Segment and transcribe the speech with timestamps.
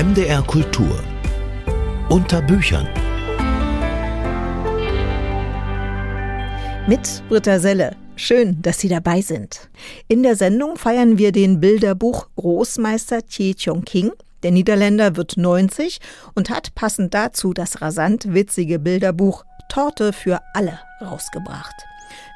[0.00, 1.02] MDR Kultur
[2.08, 2.86] unter Büchern
[6.86, 7.96] mit Britta Selle.
[8.14, 9.68] Schön, dass Sie dabei sind.
[10.06, 14.12] In der Sendung feiern wir den Bilderbuch Großmeister Thie Chong King.
[14.44, 15.98] Der Niederländer wird 90
[16.36, 21.74] und hat passend dazu das rasant witzige Bilderbuch Torte für alle rausgebracht.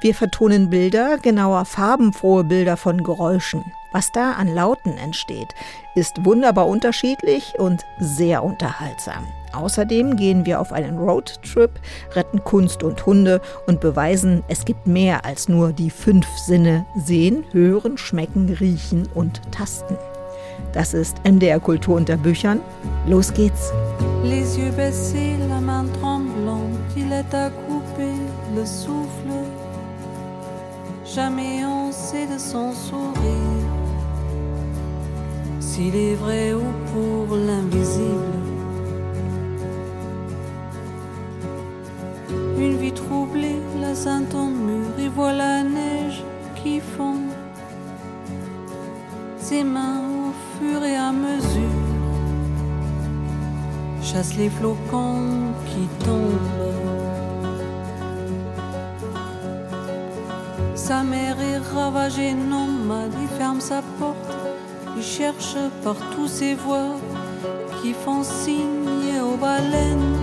[0.00, 3.64] Wir vertonen Bilder, genauer farbenfrohe Bilder von Geräuschen.
[3.92, 5.54] Was da an Lauten entsteht,
[5.94, 9.26] ist wunderbar unterschiedlich und sehr unterhaltsam.
[9.52, 11.70] Außerdem gehen wir auf einen Roadtrip,
[12.12, 17.44] retten Kunst und Hunde und beweisen, es gibt mehr als nur die fünf Sinne sehen,
[17.52, 19.98] hören, schmecken, riechen und tasten.
[20.72, 22.60] Das ist MDR Kultur unter Büchern.
[23.06, 23.72] Los geht's.
[24.24, 28.14] Les yeux baissés, la main tremblante, il est à couper
[28.54, 29.51] le souffle.
[31.14, 33.68] Jamais on sait de son sourire
[35.60, 38.38] s'il est vrai ou pour l'invisible.
[42.56, 47.20] Une vie troublée, la sainte en mur, et voit la neige qui fond.
[49.36, 51.90] Ses mains au fur et à mesure
[54.02, 57.01] chassent les flocons qui tombent.
[60.74, 64.16] Sa mère est ravagée, nomade, il ferme sa porte,
[64.96, 66.96] il cherche par tous ses voix
[67.80, 70.16] qui font signe aux baleines.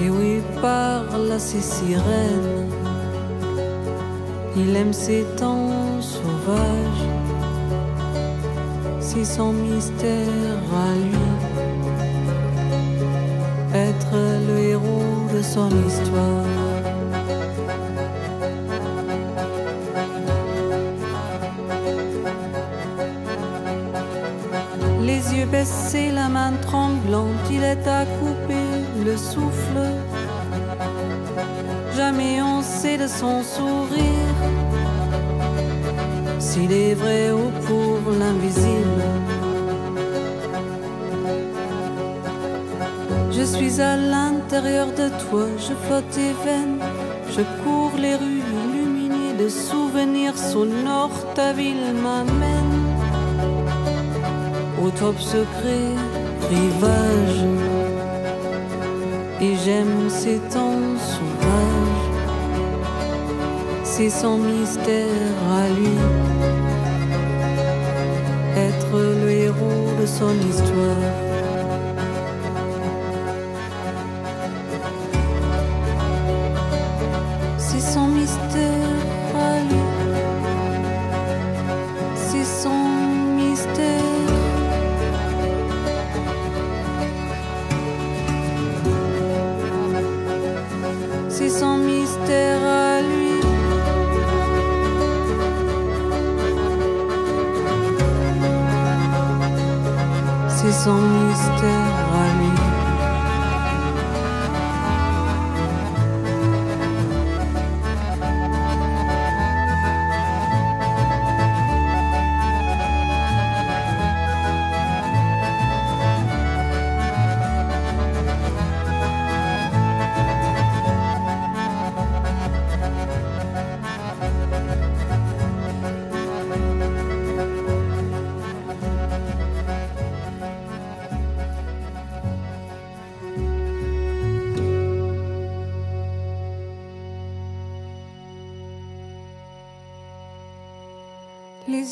[0.00, 2.68] Et oui, parle à ses sirènes.
[4.56, 7.08] Il aime ses temps sauvages,
[8.98, 11.28] c'est son mystère à lui.
[13.74, 14.16] Être
[14.48, 16.61] le héros de son histoire.
[25.62, 28.68] Baissés, la main tremblante, il est à couper
[29.06, 29.80] le souffle.
[31.96, 34.38] Jamais on sait de son sourire
[36.40, 39.04] s'il est vrai ou pour l'invisible.
[43.30, 46.80] Je suis à l'intérieur de toi, je flotte et veine,
[47.36, 52.81] je cours les rues illuminées de souvenirs sonores, ta ville m'amène
[54.82, 55.94] au top secret,
[56.50, 57.44] rivage
[59.40, 62.10] et j'aime ces temps sauvages.
[63.84, 65.98] C'est son mystère à lui,
[68.56, 71.31] être le héros de son histoire.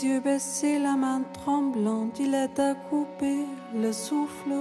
[0.02, 3.44] Yeux baissés, la main tremblante, il est à couper
[3.74, 4.54] le souffle.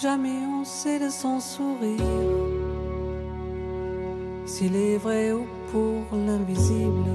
[0.00, 1.98] Jamais on sait de son sourire
[4.46, 7.08] s'il est vrai ou pour l'invisible.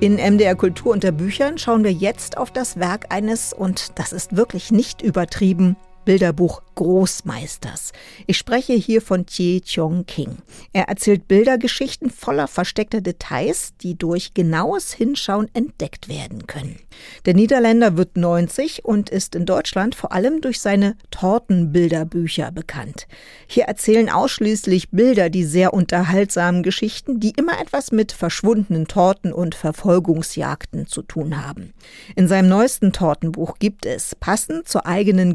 [0.00, 4.36] In MDR Kultur unter Büchern schauen wir jetzt auf das Werk eines, und das ist
[4.36, 7.92] wirklich nicht übertrieben, Bilderbuch Großmeisters.
[8.26, 10.38] Ich spreche hier von Thie Chong King.
[10.72, 16.78] Er erzählt Bildergeschichten voller versteckter Details, die durch genaues Hinschauen entdeckt werden können.
[17.26, 23.06] Der Niederländer wird 90 und ist in Deutschland vor allem durch seine Tortenbilderbücher bekannt.
[23.46, 29.54] Hier erzählen ausschließlich Bilder die sehr unterhaltsamen Geschichten, die immer etwas mit verschwundenen Torten und
[29.54, 31.72] Verfolgungsjagden zu tun haben.
[32.16, 35.34] In seinem neuesten Tortenbuch gibt es, passend zur eigenen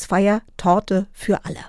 [0.00, 1.60] Geburtstagsfeier, Torte für alle.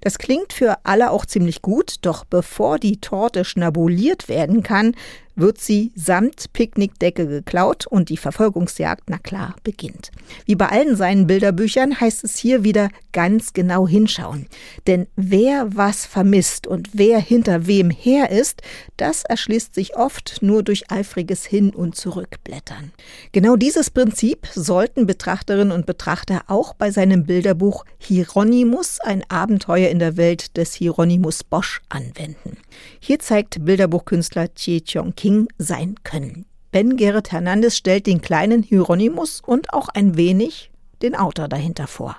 [0.00, 4.94] Das klingt für alle auch ziemlich gut, doch bevor die Torte schnabuliert werden kann,
[5.36, 10.10] wird sie samt Picknickdecke geklaut und die Verfolgungsjagd, na klar, beginnt.
[10.46, 14.46] Wie bei allen seinen Bilderbüchern heißt es hier wieder ganz genau hinschauen.
[14.86, 18.62] Denn wer was vermisst und wer hinter wem her ist,
[18.96, 22.92] das erschließt sich oft nur durch eifriges Hin- und Zurückblättern.
[23.32, 29.98] Genau dieses Prinzip sollten Betrachterinnen und Betrachter auch bei seinem Bilderbuch Hieronymus, ein Abenteuer in
[29.98, 32.56] der Welt des Hieronymus Bosch anwenden.
[33.00, 36.46] Hier zeigt Bilderbuchkünstler Chie Chong King sein Können.
[36.70, 40.70] Ben Gerrit Hernandez stellt den kleinen Hieronymus und auch ein wenig
[41.02, 42.14] den Autor dahinter vor.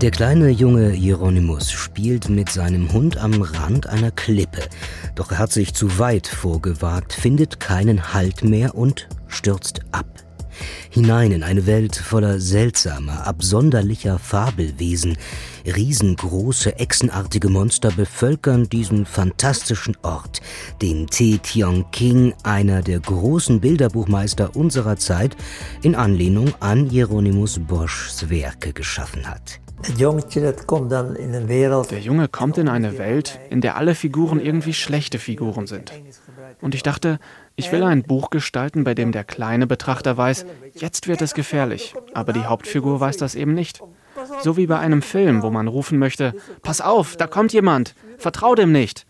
[0.00, 4.68] Der kleine junge Hieronymus spielt mit seinem Hund am Rand einer Klippe,
[5.16, 10.25] doch er hat sich zu weit vorgewagt, findet keinen Halt mehr und stürzt ab
[10.90, 15.16] hinein in eine Welt voller seltsamer, absonderlicher Fabelwesen.
[15.66, 20.40] Riesengroße, echsenartige Monster bevölkern diesen fantastischen Ort,
[20.80, 25.36] den Te Tiong King, einer der großen Bilderbuchmeister unserer Zeit,
[25.82, 29.60] in Anlehnung an Hieronymus Boschs Werke geschaffen hat.
[29.88, 29.94] Der
[32.00, 35.92] Junge kommt in eine Welt, in der alle Figuren irgendwie schlechte Figuren sind.
[36.60, 37.18] Und ich dachte,
[37.56, 41.94] ich will ein Buch gestalten, bei dem der kleine Betrachter weiß, jetzt wird es gefährlich,
[42.14, 43.80] aber die Hauptfigur weiß das eben nicht.
[44.42, 48.54] So wie bei einem Film, wo man rufen möchte, Pass auf, da kommt jemand, vertrau
[48.54, 49.06] dem nicht.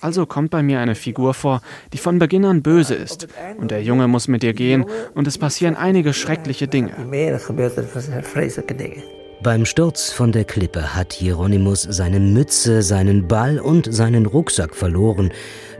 [0.00, 1.62] Also kommt bei mir eine Figur vor,
[1.92, 3.28] die von Beginn an böse ist.
[3.58, 4.84] Und der Junge muss mit ihr gehen
[5.14, 6.92] und es passieren einige schreckliche Dinge.
[9.42, 15.32] Beim Sturz von der Klippe hat Hieronymus seine Mütze, seinen Ball und seinen Rucksack verloren.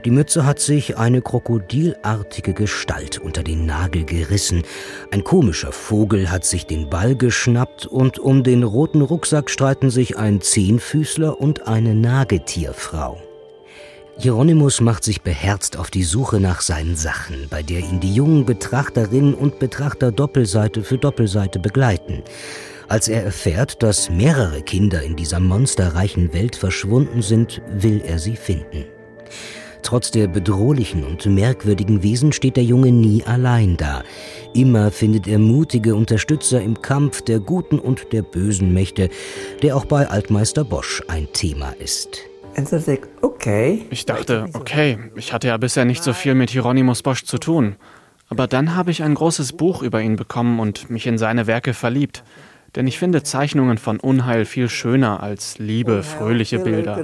[0.05, 4.63] Die Mütze hat sich eine krokodilartige Gestalt unter den Nagel gerissen.
[5.11, 10.17] Ein komischer Vogel hat sich den Ball geschnappt und um den roten Rucksack streiten sich
[10.17, 13.21] ein Zehnfüßler und eine Nagetierfrau.
[14.17, 18.45] Hieronymus macht sich beherzt auf die Suche nach seinen Sachen, bei der ihn die jungen
[18.45, 22.23] Betrachterinnen und Betrachter Doppelseite für Doppelseite begleiten.
[22.89, 28.35] Als er erfährt, dass mehrere Kinder in dieser monsterreichen Welt verschwunden sind, will er sie
[28.35, 28.85] finden.
[29.83, 34.03] Trotz der bedrohlichen und merkwürdigen Wesen steht der Junge nie allein da.
[34.53, 39.09] Immer findet er mutige Unterstützer im Kampf der guten und der bösen Mächte,
[39.61, 42.19] der auch bei Altmeister Bosch ein Thema ist.
[43.89, 47.75] Ich dachte, okay, ich hatte ja bisher nicht so viel mit Hieronymus Bosch zu tun.
[48.29, 51.73] Aber dann habe ich ein großes Buch über ihn bekommen und mich in seine Werke
[51.73, 52.23] verliebt.
[52.75, 56.97] Denn ich finde Zeichnungen von Unheil viel schöner als liebe, fröhliche Bilder.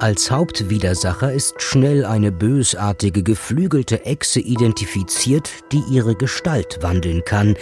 [0.00, 7.56] Als Hauptwidersacher ist schnell eine bösartige, geflügelte Echse identifiziert, die ihre Gestalt wandeln kann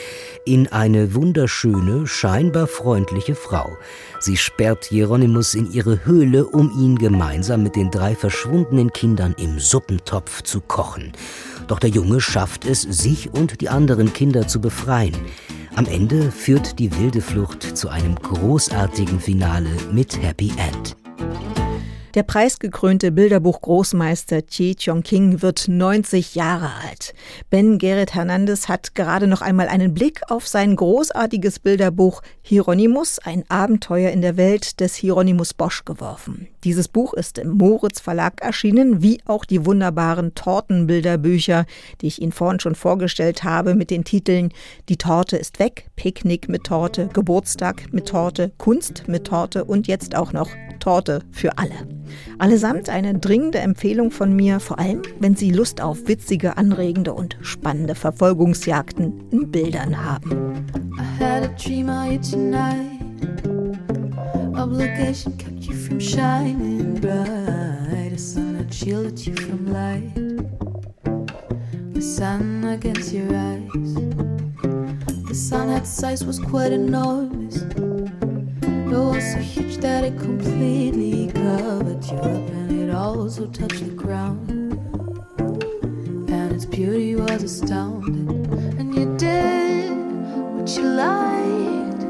[0.44, 3.76] in eine wunderschöne, scheinbar freundliche Frau.
[4.19, 9.60] Sie sperrt Hieronymus in ihre Höhle, um ihn gemeinsam mit den drei verschwundenen Kindern im
[9.60, 11.12] Suppentopf zu kochen.
[11.69, 15.14] Doch der Junge schafft es, sich und die anderen Kinder zu befreien.
[15.75, 20.97] Am Ende führt die wilde Flucht zu einem großartigen Finale mit Happy End.
[22.15, 27.15] Der preisgekrönte Bilderbuch-Großmeister Chi Chong King wird 90 Jahre alt.
[27.49, 33.45] Ben Gerrit Hernandez hat gerade noch einmal einen Blick auf sein großartiges Bilderbuch Hieronymus, ein
[33.49, 36.49] Abenteuer in der Welt des Hieronymus Bosch geworfen.
[36.64, 41.66] Dieses Buch ist im Moritz Verlag erschienen, wie auch die wunderbaren Tortenbilderbücher,
[42.00, 44.52] die ich Ihnen vorhin schon vorgestellt habe, mit den Titeln
[44.88, 50.14] Die Torte ist weg, Picknick mit Torte, Geburtstag mit Torte, Kunst mit Torte und jetzt
[50.14, 51.75] auch noch Torte für alle.
[52.38, 57.37] Allesamt eine dringende Empfehlung von mir, vor allem wenn Sie Lust auf witzige, anregende und
[57.42, 60.66] spannende Verfolgungsjagden in Bildern haben.
[60.97, 63.51] I had a dream of you tonight.
[64.62, 68.12] Obligation kept you from shining bright.
[68.12, 70.14] A sun that shielded you from light.
[71.95, 73.95] The sun against your eyes.
[75.26, 77.57] The sun had size was quite enormous.
[77.57, 83.90] It was so huge that it completely covered you up and it also touched the
[83.90, 84.49] ground.
[86.31, 88.47] And its beauty was astounding.
[88.78, 89.90] And you did
[90.54, 92.01] what you liked,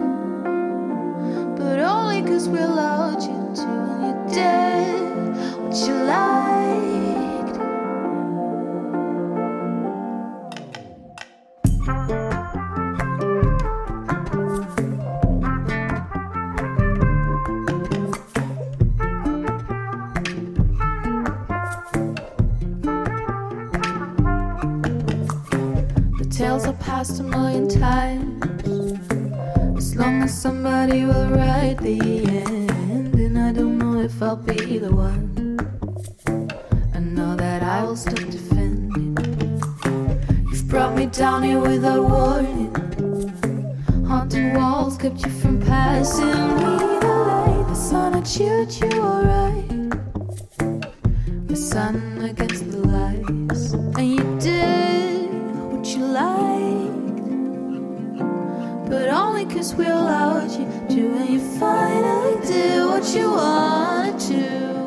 [1.62, 3.62] but only cause we allowed you to.
[3.62, 7.59] And you did what you liked.
[26.19, 28.51] The tales are past a million times.
[30.02, 34.92] Long as somebody will write the end, and I don't know if I'll be the
[34.92, 35.30] one.
[36.92, 39.16] I know that I will stop defending.
[40.50, 42.75] You've brought me down here without warning.
[44.04, 46.64] Haunting walls kept you from passing me
[46.99, 47.66] the light.
[47.68, 49.68] The sun had cheered you alright.
[51.47, 53.62] The sun against the lights,
[59.52, 64.81] cause we allowed you to, and you finally did what you wanted to.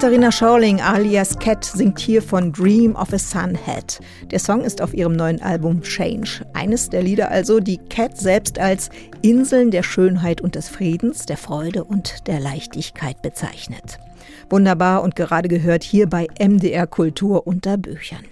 [0.00, 4.00] Katharina Schorling alias Cat singt hier von Dream of a Sunhead.
[4.30, 6.46] Der Song ist auf ihrem neuen Album Change.
[6.54, 8.88] Eines der Lieder also, die Cat selbst als
[9.20, 13.98] Inseln der Schönheit und des Friedens, der Freude und der Leichtigkeit bezeichnet.
[14.48, 18.24] Wunderbar und gerade gehört hier bei MDR Kultur unter Büchern.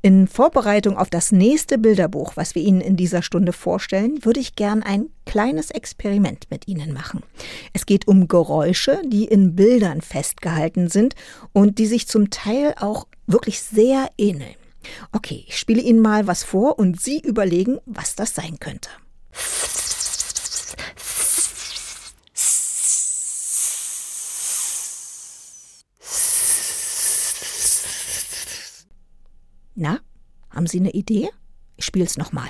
[0.00, 4.54] In Vorbereitung auf das nächste Bilderbuch, was wir Ihnen in dieser Stunde vorstellen, würde ich
[4.54, 7.24] gern ein kleines Experiment mit Ihnen machen.
[7.72, 11.16] Es geht um Geräusche, die in Bildern festgehalten sind
[11.52, 14.54] und die sich zum Teil auch wirklich sehr ähneln.
[15.10, 18.90] Okay, ich spiele Ihnen mal was vor und Sie überlegen, was das sein könnte.
[29.80, 30.00] Na,
[30.50, 31.28] haben Sie eine Idee?
[31.76, 32.48] Ich spiele es nochmal.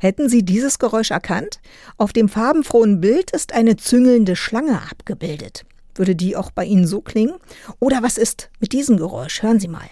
[0.00, 1.60] Hätten Sie dieses Geräusch erkannt?
[1.96, 5.64] Auf dem farbenfrohen Bild ist eine züngelnde Schlange abgebildet.
[5.94, 7.38] Würde die auch bei Ihnen so klingen?
[7.80, 9.42] Oder was ist mit diesem Geräusch?
[9.42, 9.88] Hören Sie mal.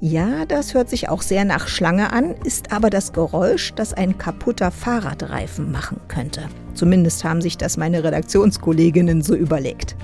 [0.00, 4.16] Ja, das hört sich auch sehr nach Schlange an, ist aber das Geräusch, das ein
[4.16, 6.42] kaputter Fahrradreifen machen könnte.
[6.74, 9.96] Zumindest haben sich das meine Redaktionskolleginnen so überlegt.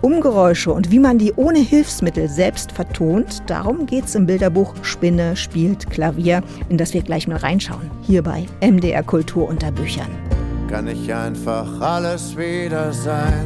[0.00, 5.36] Um Geräusche und wie man die ohne Hilfsmittel selbst vertont, darum geht's im Bilderbuch Spinne
[5.36, 10.10] spielt Klavier, in das wir gleich mal reinschauen, hier bei MDR Kultur unter Büchern.
[10.70, 13.44] Kann ich einfach alles wieder sein,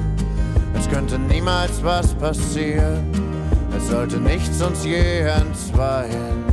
[0.78, 3.29] es könnte niemals was passieren
[3.76, 6.44] es sollte nichts uns je entzweien.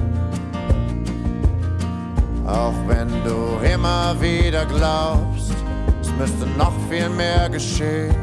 [2.45, 5.53] Auch wenn du immer wieder glaubst,
[6.01, 8.15] es müsste noch viel mehr geschehen,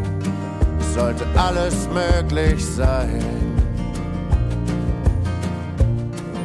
[0.80, 3.22] es sollte alles möglich sein.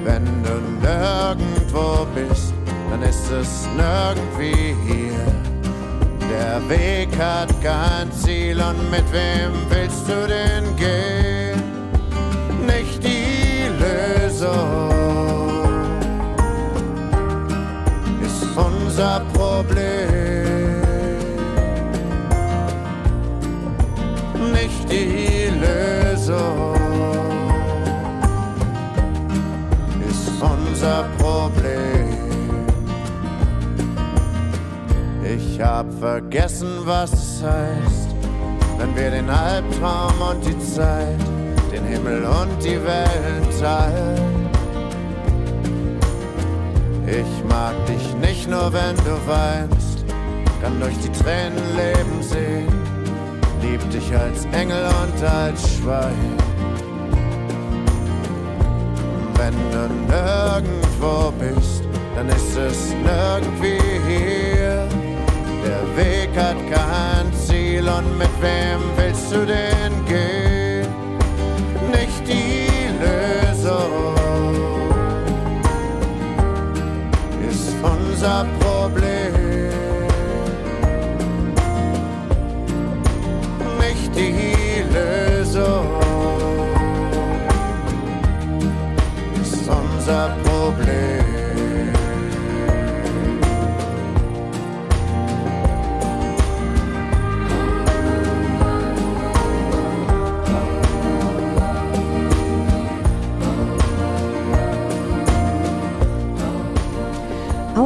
[0.04, 2.54] Wenn du nirgendwo bist,
[2.90, 5.50] dann ist es nirgendwie hier.
[6.30, 11.19] Der Weg hat kein Ziel und mit wem willst du denn gehen?
[12.72, 14.90] Nicht die Lösung,
[18.22, 20.82] ist unser Problem.
[24.54, 26.76] Nicht die Lösung
[30.10, 32.10] ist unser Problem.
[35.24, 38.10] Ich hab vergessen, was es heißt,
[38.78, 41.39] wenn wir den Albtraum und die Zeit
[41.90, 44.50] Himmel und die Welt teilen.
[47.08, 50.06] Ich mag dich nicht nur, wenn du weinst,
[50.62, 52.68] kann durch die Tränen Leben sehen,
[53.62, 56.38] lieb dich als Engel und als Schwein.
[59.36, 61.84] Wenn du nirgendwo bist,
[62.16, 64.88] dann ist es nirgendwie hier.
[65.66, 70.49] Der Weg hat kein Ziel und mit wem willst du denn gehen?
[78.20, 79.34] Unser Problem.
[83.80, 85.86] Nicht die Lösung
[89.42, 91.19] ist unser Problem.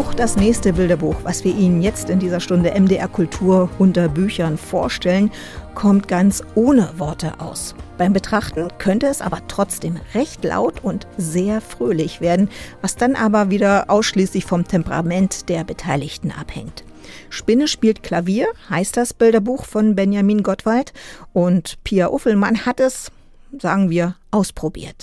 [0.03, 4.57] Auch das nächste Bilderbuch, was wir Ihnen jetzt in dieser Stunde MDR Kultur unter Büchern
[4.57, 5.31] vorstellen,
[5.75, 7.73] kommt ganz ohne Worte aus.
[7.97, 12.49] Beim Betrachten könnte es aber trotzdem recht laut und sehr fröhlich werden,
[12.81, 16.83] was dann aber wieder ausschließlich vom Temperament der Beteiligten abhängt.
[17.29, 20.91] Spinne spielt Klavier, heißt das Bilderbuch von Benjamin Gottwald.
[21.31, 23.09] Und Pia Uffelmann hat es,
[23.57, 24.97] sagen wir, ausprobiert.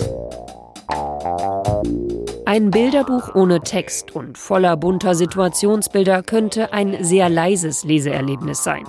[2.51, 8.83] Ein Bilderbuch ohne Text und voller bunter Situationsbilder könnte ein sehr leises Leseerlebnis sein.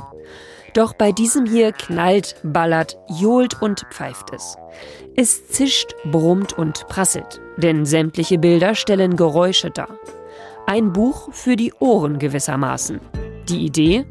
[0.74, 4.58] Doch bei diesem hier knallt, ballert, johlt und pfeift es.
[5.16, 9.96] Es zischt, brummt und prasselt, denn sämtliche Bilder stellen Geräusche dar.
[10.66, 13.00] Ein Buch für die Ohren gewissermaßen.
[13.48, 14.08] Die Idee?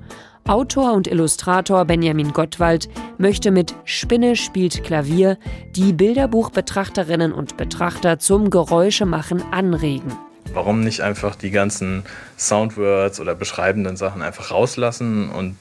[0.51, 2.89] Autor und Illustrator Benjamin Gottwald
[3.19, 5.39] möchte mit Spinne spielt Klavier
[5.77, 10.11] die Bilderbuchbetrachterinnen und Betrachter zum Geräuschemachen anregen.
[10.53, 12.03] Warum nicht einfach die ganzen
[12.37, 15.57] Soundwords oder beschreibenden Sachen einfach rauslassen und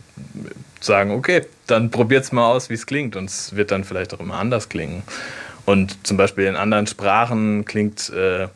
[0.79, 4.19] sagen, okay, dann probiert's mal aus, wie es klingt und es wird dann vielleicht auch
[4.19, 5.03] immer anders klingen.
[5.65, 8.47] Und zum Beispiel in anderen Sprachen klingt äh,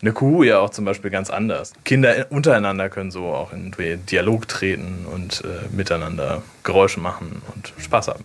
[0.00, 1.72] eine Kuh ja auch zum Beispiel ganz anders.
[1.84, 3.72] Kinder untereinander können so auch in
[4.10, 8.24] Dialog treten und äh, miteinander Geräusche machen und Spaß haben.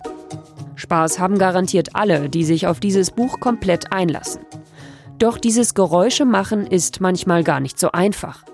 [0.76, 4.42] Spaß haben garantiert alle, die sich auf dieses Buch komplett einlassen.
[5.18, 8.44] Doch dieses Geräusche machen ist manchmal gar nicht so einfach.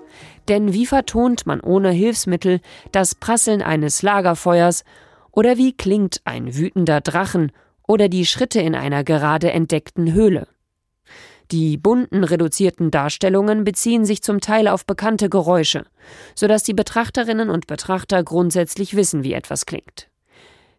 [0.47, 2.61] Denn wie vertont man ohne Hilfsmittel
[2.91, 4.83] das Prasseln eines Lagerfeuers
[5.31, 7.51] oder wie klingt ein wütender Drachen
[7.87, 10.47] oder die Schritte in einer gerade entdeckten Höhle?
[11.51, 15.85] Die bunten reduzierten Darstellungen beziehen sich zum Teil auf bekannte Geräusche,
[16.33, 20.07] sodass die Betrachterinnen und Betrachter grundsätzlich wissen, wie etwas klingt.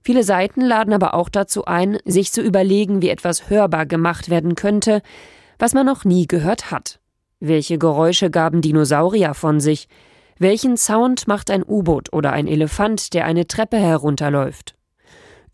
[0.03, 4.55] Viele Seiten laden aber auch dazu ein, sich zu überlegen, wie etwas hörbar gemacht werden
[4.55, 5.03] könnte,
[5.59, 7.01] was man noch nie gehört hat.
[7.39, 9.89] Welche Geräusche gaben Dinosaurier von sich?
[10.39, 14.75] Welchen Sound macht ein U-Boot oder ein Elefant, der eine Treppe herunterläuft?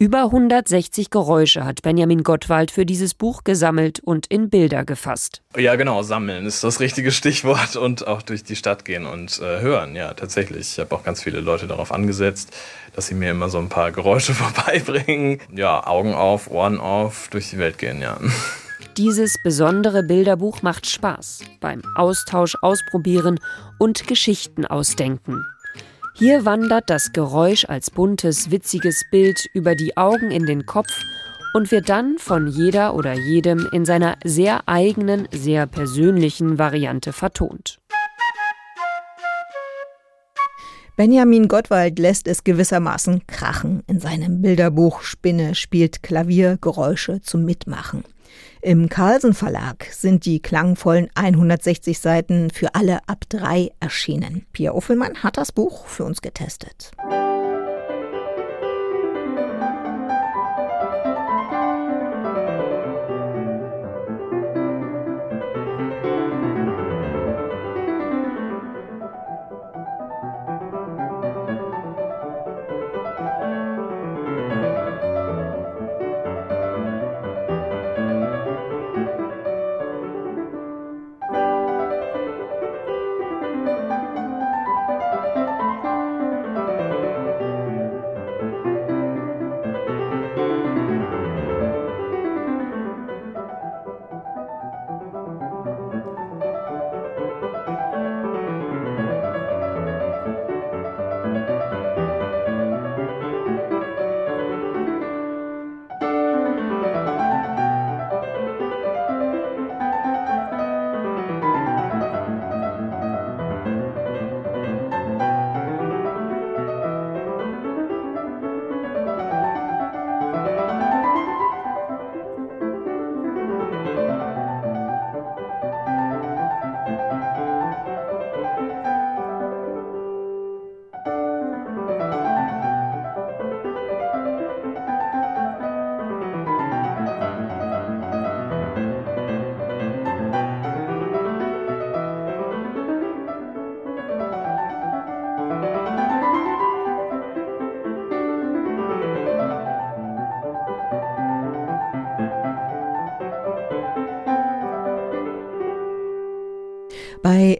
[0.01, 5.43] Über 160 Geräusche hat Benjamin Gottwald für dieses Buch gesammelt und in Bilder gefasst.
[5.57, 9.61] Ja, genau, sammeln ist das richtige Stichwort und auch durch die Stadt gehen und äh,
[9.61, 9.97] hören.
[9.97, 10.75] Ja, tatsächlich.
[10.75, 12.57] Ich habe auch ganz viele Leute darauf angesetzt,
[12.95, 15.41] dass sie mir immer so ein paar Geräusche vorbeibringen.
[15.53, 18.21] Ja, Augen auf, Ohren auf, durch die Welt gehen, ja.
[18.97, 23.41] Dieses besondere Bilderbuch macht Spaß beim Austausch ausprobieren
[23.79, 25.45] und Geschichten ausdenken.
[26.19, 30.91] Hier wandert das Geräusch als buntes, witziges Bild über die Augen in den Kopf
[31.55, 37.79] und wird dann von jeder oder jedem in seiner sehr eigenen, sehr persönlichen Variante vertont.
[40.97, 48.03] Benjamin Gottwald lässt es gewissermaßen krachen in seinem Bilderbuch Spinne spielt Klaviergeräusche zum Mitmachen.
[48.69, 54.45] Im Carlsen Verlag sind die klangvollen 160 Seiten für alle ab drei erschienen.
[54.53, 56.91] Pia Uffelmann hat das Buch für uns getestet.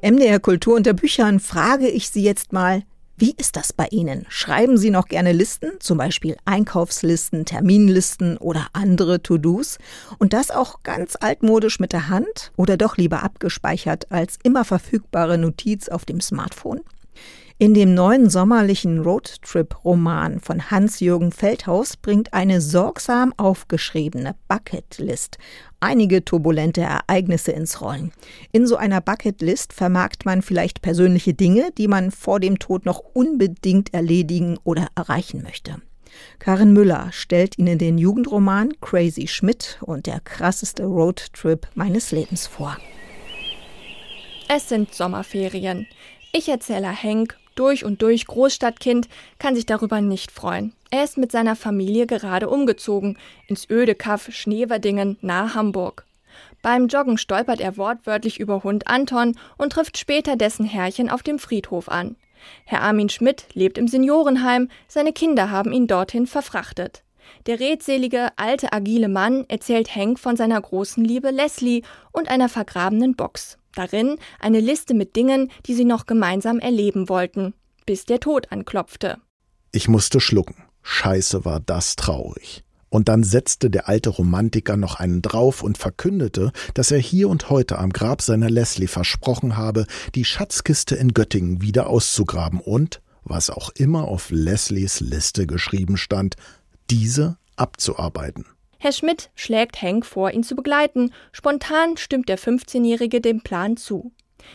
[0.09, 2.83] MDR Kultur unter Büchern frage ich Sie jetzt mal,
[3.19, 4.25] Wie ist das bei Ihnen?
[4.31, 9.77] Schreiben Sie noch gerne Listen, zum Beispiel Einkaufslisten, Terminlisten oder andere To-Dos?
[10.19, 15.37] Und das auch ganz altmodisch mit der Hand oder doch lieber abgespeichert als immer verfügbare
[15.37, 16.81] Notiz auf dem Smartphone?
[17.59, 25.39] In dem neuen sommerlichen Roadtrip-Roman von Hans-Jürgen Feldhaus bringt eine sorgsam aufgeschriebene Bucketlist
[25.81, 28.13] einige turbulente Ereignisse ins Rollen.
[28.53, 33.03] In so einer Bucketlist vermarkt man vielleicht persönliche Dinge, die man vor dem Tod noch
[33.15, 35.77] unbedingt erledigen oder erreichen möchte.
[36.39, 42.77] Karin Müller stellt Ihnen den Jugendroman Crazy Schmidt und der krasseste Roadtrip meines Lebens vor.
[44.49, 45.87] Es sind Sommerferien.
[46.33, 50.73] Ich erzähle Henk durch und durch Großstadtkind, kann sich darüber nicht freuen.
[50.91, 56.07] Er ist mit seiner Familie gerade umgezogen, ins öde Kaff Schneverdingen nahe Hamburg.
[56.63, 61.39] Beim Joggen stolpert er wortwörtlich über Hund Anton und trifft später dessen Herrchen auf dem
[61.39, 62.17] Friedhof an.
[62.65, 67.03] Herr Armin Schmidt lebt im Seniorenheim, seine Kinder haben ihn dorthin verfrachtet.
[67.49, 71.81] Der redselige, alte, agile Mann erzählt Hank von seiner großen Liebe Leslie
[72.13, 73.57] und einer vergrabenen Box.
[73.75, 77.55] Darin eine Liste mit Dingen, die sie noch gemeinsam erleben wollten,
[77.87, 79.17] bis der Tod anklopfte.
[79.73, 80.57] Ich musste schlucken.
[80.83, 82.65] Scheiße war das traurig.
[82.91, 87.49] Und dann setzte der alte Romantiker noch einen drauf und verkündete, dass er hier und
[87.49, 93.49] heute am Grab seiner Leslie versprochen habe, die Schatzkiste in Göttingen wieder auszugraben und, was
[93.49, 96.37] auch immer auf Leslies Liste geschrieben stand,
[96.91, 98.47] diese abzuarbeiten.
[98.79, 101.13] Herr Schmidt schlägt Henk vor, ihn zu begleiten.
[101.33, 104.13] Spontan stimmt der 15-Jährige dem Plan zu.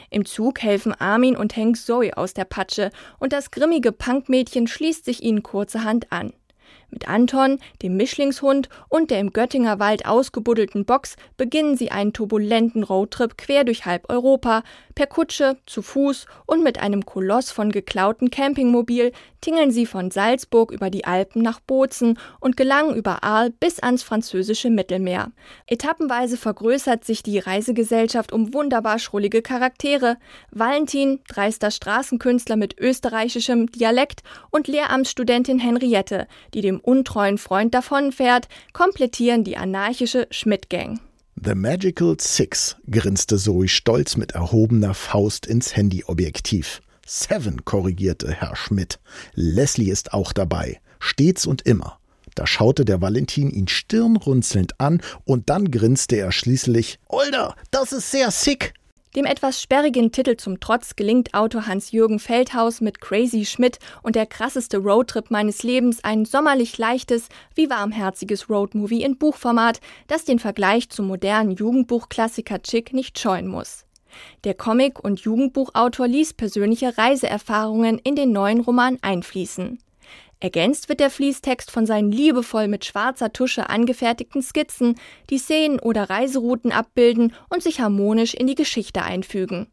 [0.09, 5.05] Im Zug helfen Armin und Henk Zoe aus der Patsche und das grimmige Punkmädchen schließt
[5.05, 6.33] sich ihnen kurzerhand an.
[6.89, 12.83] Mit Anton, dem Mischlingshund und der im Göttinger Wald ausgebuddelten Box beginnen sie einen turbulenten
[12.83, 14.63] Roadtrip quer durch halb Europa,
[14.95, 20.71] per Kutsche, zu Fuß und mit einem Koloss von geklauten Campingmobil tingeln sie von Salzburg
[20.71, 25.31] über die Alpen nach Bozen und gelangen über Arles bis ans französische Mittelmeer.
[25.67, 30.17] Etappenweise vergrößert sich die Reisegesellschaft um wunderbar schrullige Charaktere.
[30.51, 39.43] Valentin, dreister Straßenkünstler mit österreichischem Dialekt und Lehramtsstudentin Henriette, die dem untreuen Freund davonfährt, komplettieren
[39.43, 40.99] die anarchische Schmidt-Gang.
[41.41, 46.81] The Magical Six, grinste Zoe stolz mit erhobener Faust ins Handyobjektiv.
[47.05, 48.99] Seven, korrigierte Herr Schmidt.
[49.33, 51.99] Leslie ist auch dabei, stets und immer.
[52.35, 58.11] Da schaute der Valentin ihn stirnrunzelnd an und dann grinste er schließlich: Older, das ist
[58.11, 58.73] sehr sick!
[59.15, 64.25] Dem etwas sperrigen Titel zum Trotz gelingt Autor Hans-Jürgen Feldhaus mit Crazy Schmidt und der
[64.25, 70.89] krasseste Roadtrip meines Lebens ein sommerlich leichtes, wie warmherziges Roadmovie in Buchformat, das den Vergleich
[70.89, 73.85] zum modernen Jugendbuchklassiker Chick nicht scheuen muss.
[74.45, 79.77] Der Comic- und Jugendbuchautor ließ persönliche Reiseerfahrungen in den neuen Roman einfließen.
[80.43, 86.09] Ergänzt wird der Fließtext von seinen liebevoll mit schwarzer Tusche angefertigten Skizzen, die Szenen oder
[86.09, 89.67] Reiserouten abbilden und sich harmonisch in die Geschichte einfügen.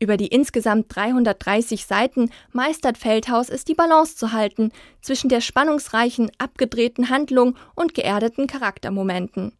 [0.00, 6.32] Über die insgesamt 330 Seiten meistert Feldhaus es die Balance zu halten zwischen der spannungsreichen,
[6.38, 9.52] abgedrehten Handlung und geerdeten Charaktermomenten.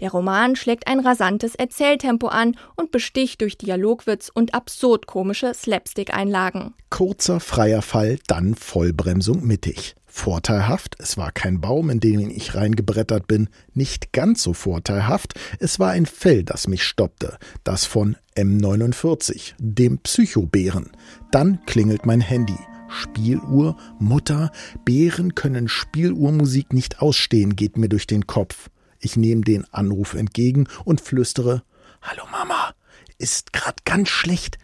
[0.00, 6.74] Der Roman schlägt ein rasantes Erzähltempo an und besticht durch Dialogwitz und absurd komische Slapstick-Einlagen.
[6.90, 9.94] Kurzer freier Fall, dann Vollbremsung mittig.
[10.14, 15.78] Vorteilhaft, es war kein Baum, in den ich reingebrettert bin, nicht ganz so vorteilhaft, es
[15.78, 20.90] war ein Fell, das mich stoppte, das von M49, dem Psychobären.
[21.30, 22.58] Dann klingelt mein Handy.
[22.90, 24.52] Spieluhr, Mutter,
[24.84, 28.68] Bären können Spieluhrmusik nicht ausstehen, geht mir durch den Kopf.
[29.04, 31.64] Ich nehme den Anruf entgegen und flüstere:
[32.02, 32.72] Hallo Mama,
[33.18, 34.58] ist grad ganz schlecht.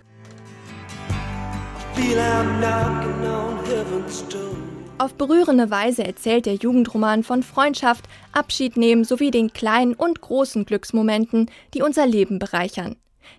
[4.98, 10.64] Auf berührende Weise erzählt der Jugendroman von Freundschaft, Abschied nehmen sowie den kleinen und großen
[10.64, 12.94] Glücksmomenten, die unser Leben bereichern.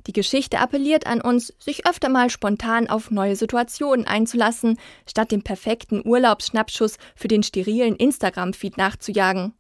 [0.06, 5.44] Die Geschichte appelliert an uns, sich öfter mal spontan auf neue Situationen einzulassen, statt dem
[5.44, 9.54] perfekten Urlaubsschnappschuss für den sterilen Instagram-Feed nachzujagen.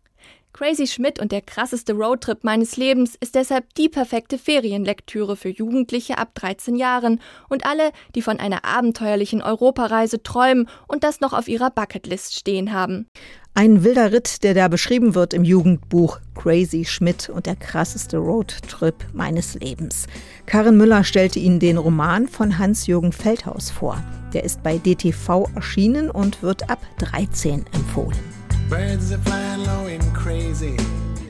[0.51, 6.17] Crazy Schmidt und der krasseste Roadtrip meines Lebens ist deshalb die perfekte Ferienlektüre für Jugendliche
[6.17, 11.47] ab 13 Jahren und alle, die von einer abenteuerlichen Europareise träumen und das noch auf
[11.47, 13.07] ihrer Bucketlist stehen haben.
[13.53, 18.95] Ein wilder Ritt, der da beschrieben wird im Jugendbuch Crazy Schmidt und der krasseste Roadtrip
[19.13, 20.07] meines Lebens.
[20.45, 24.01] Karin Müller stellte Ihnen den Roman von Hans-Jürgen Feldhaus vor.
[24.33, 28.38] Der ist bei DTV erschienen und wird ab 13 empfohlen.
[28.69, 30.77] Birds are flying low and crazy,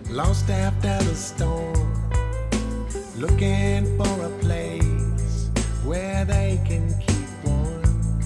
[0.10, 1.74] lost after the storm,
[3.16, 5.50] looking for a place
[5.86, 8.22] where they can keep warm.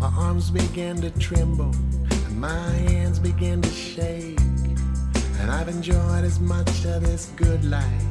[0.00, 1.72] My arms begin to tremble
[2.10, 4.40] and my hands begin to shake.
[5.38, 8.02] And I've enjoyed as much of this good life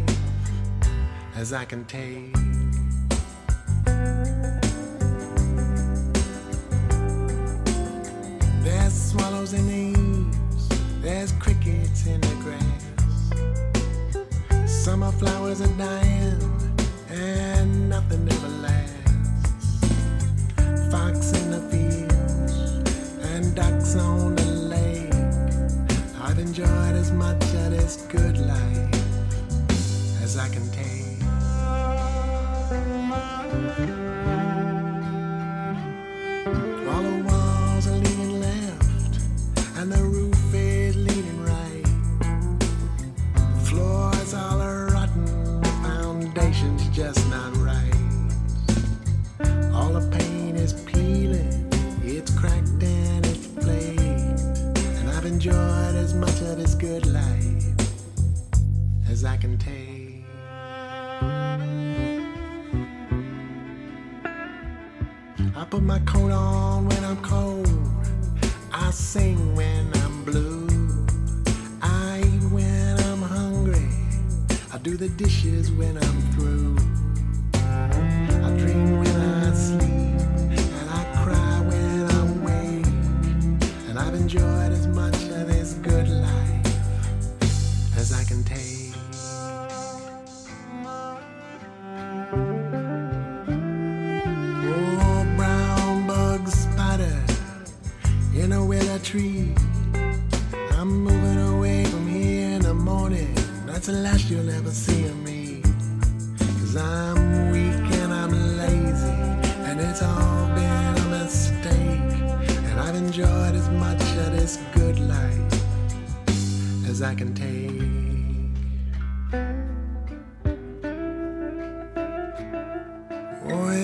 [1.36, 2.45] as I can take.
[8.96, 10.70] Swallows in the eaves,
[11.02, 12.84] there's crickets in the grass.
[14.66, 16.40] Summer flowers are dying,
[17.10, 19.86] and nothing ever lasts.
[20.92, 22.54] Fox in the fields,
[23.34, 25.14] and ducks on the lake.
[26.22, 28.94] I've enjoyed as much of this good life
[30.24, 30.68] as I can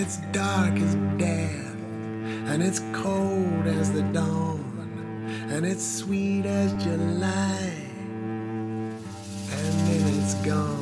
[0.02, 1.76] it's dark as death,
[2.50, 4.66] and it's cold as the dawn,
[5.52, 7.72] and it's sweet as July,
[9.52, 10.81] and then it's gone.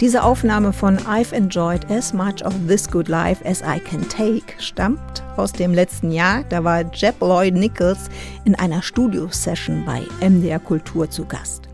[0.00, 4.54] Diese Aufnahme von I've enjoyed as much of this good life as I can take
[4.58, 6.42] stammt aus dem letzten Jahr.
[6.48, 8.08] Da war Jeb Lloyd Nichols
[8.46, 11.68] in einer Studio-Session bei MDR Kultur zu Gast.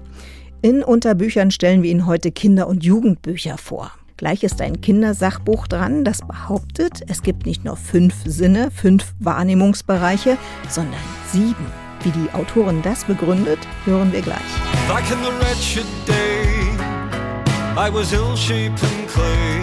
[0.60, 3.92] In Unterbüchern stellen wir Ihnen heute Kinder- und Jugendbücher vor.
[4.16, 10.36] Gleich ist ein Kindersachbuch dran, das behauptet, es gibt nicht nur fünf Sinne, fünf Wahrnehmungsbereiche,
[10.68, 10.98] sondern
[11.30, 11.66] sieben.
[12.02, 14.40] Wie die Autorin das begründet, hören wir gleich.
[14.88, 16.45] Back in the wretched day,
[17.78, 19.60] I was ill shaped and clay,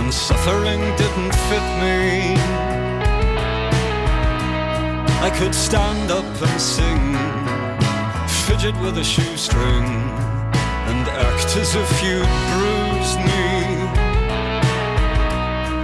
[0.00, 2.32] and suffering didn't fit me.
[5.20, 7.12] I could stand up and sing,
[8.46, 9.84] fidget with a shoestring,
[10.88, 13.50] and act as if you'd bruised me.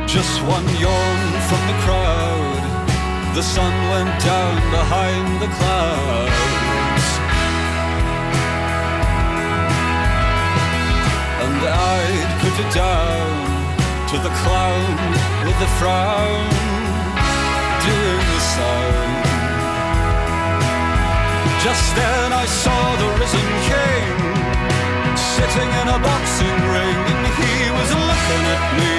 [0.08, 2.62] Just one yawn from the crowd,
[3.34, 6.45] the sun went down behind the clouds.
[12.58, 13.28] It down
[14.08, 14.96] to the clown
[15.44, 16.48] with the frown
[17.84, 19.24] doing the sound.
[21.60, 24.04] Just then I saw the risen king
[25.36, 28.96] sitting in a boxing ring and he was looking at me.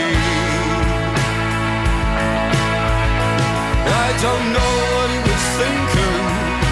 [4.05, 6.21] I don't know what he was thinking,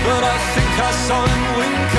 [0.05, 1.94] but I think I saw him winking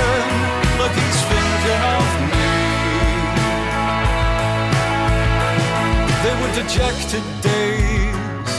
[6.55, 8.53] dejected days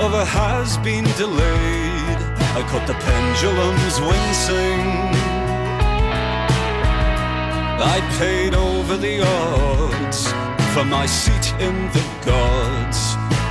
[0.00, 2.20] of a has been delayed.
[2.58, 4.82] I caught the pendulums wincing.
[7.94, 10.32] I paid over the odds
[10.74, 13.00] for my seat in the gods.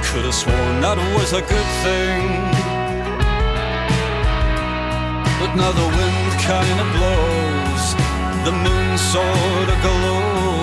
[0.06, 2.24] Could have sworn that was a good thing.
[5.40, 7.86] But now the wind kinda blows,
[8.46, 10.61] the moon sorta glows.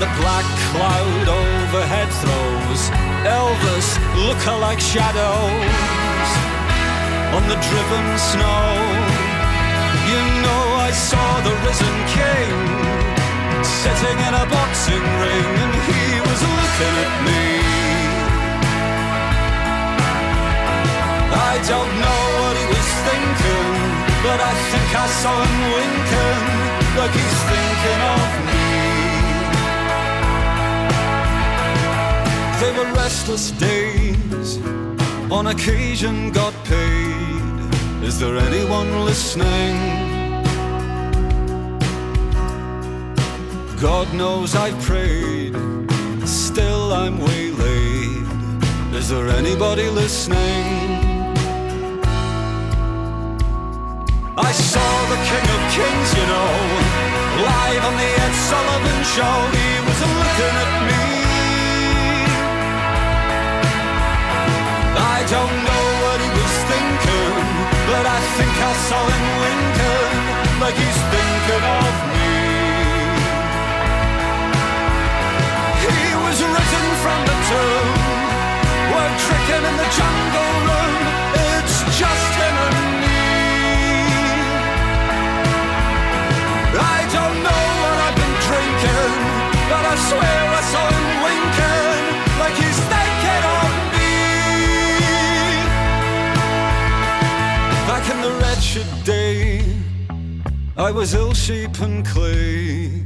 [0.00, 2.82] the black cloud overhead throws
[3.26, 3.88] Elvis
[4.26, 6.28] look-alike shadows
[7.34, 8.62] on the driven snow.
[10.06, 12.54] You know I saw the risen king
[13.66, 17.44] sitting in a boxing ring and he was looking at me.
[21.50, 23.70] I don't know what he was thinking,
[24.22, 26.42] but I think I saw him winking
[26.98, 28.47] like he's thinking of me.
[32.60, 34.58] They were restless days,
[35.30, 38.02] on occasion got paid.
[38.02, 39.76] Is there anyone listening?
[43.80, 45.54] God knows I've prayed,
[46.26, 48.26] still I'm waylaid.
[48.92, 50.98] Is there anybody listening?
[54.36, 56.52] I saw the King of Kings, you know,
[57.46, 59.36] live on the Ed Sullivan Show.
[59.56, 61.17] He was looking at me.
[65.30, 67.36] Don't know what he was thinking,
[67.84, 70.16] but I think I saw him winking,
[70.56, 72.32] like he's thinking of me.
[75.84, 77.92] He was written from the tomb,
[78.88, 80.96] we're tricking in the jungle room.
[81.52, 83.20] It's just him and me.
[86.72, 89.12] I don't know what I've been drinking,
[89.68, 91.17] but I swear I saw him
[98.78, 99.60] wretched day,
[100.76, 103.04] I was ill sheep and clay.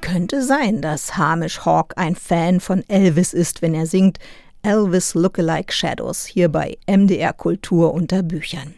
[0.00, 4.18] Könnte sein, dass Hamish Hawk ein Fan von Elvis ist, wenn er singt
[4.62, 8.74] Elvis Lookalike Shadows hier bei MDR Kultur unter Büchern.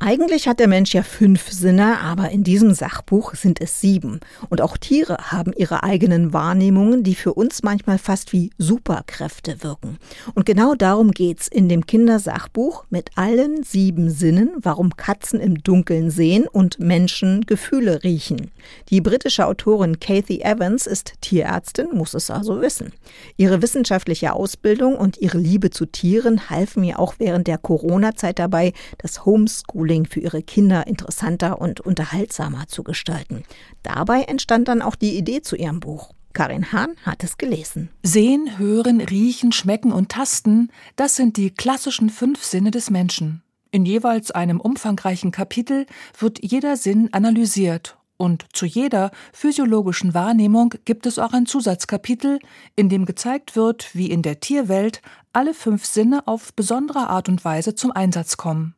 [0.00, 4.20] Eigentlich hat der Mensch ja fünf Sinne, aber in diesem Sachbuch sind es sieben.
[4.50, 9.98] Und auch Tiere haben ihre eigenen Wahrnehmungen, die für uns manchmal fast wie Superkräfte wirken.
[10.34, 16.10] Und genau darum geht's in dem Kindersachbuch mit allen sieben Sinnen, warum Katzen im Dunkeln
[16.10, 18.50] sehen und Menschen Gefühle riechen.
[18.90, 22.92] Die britische Autorin Kathy Evans ist Tierärztin, muss es also wissen.
[23.36, 28.72] Ihre wissenschaftliche Ausbildung und ihre Liebe zu Tieren halfen ihr auch während der Corona-Zeit dabei,
[28.98, 33.44] das Homeschooling für ihre Kinder interessanter und unterhaltsamer zu gestalten.
[33.82, 36.12] Dabei entstand dann auch die Idee zu ihrem Buch.
[36.32, 37.90] Karin Hahn hat es gelesen.
[38.02, 43.42] Sehen, hören, riechen, schmecken und tasten, das sind die klassischen fünf Sinne des Menschen.
[43.70, 45.86] In jeweils einem umfangreichen Kapitel
[46.18, 52.38] wird jeder Sinn analysiert und zu jeder physiologischen Wahrnehmung gibt es auch ein Zusatzkapitel,
[52.76, 57.44] in dem gezeigt wird, wie in der Tierwelt alle fünf Sinne auf besondere Art und
[57.44, 58.74] Weise zum Einsatz kommen.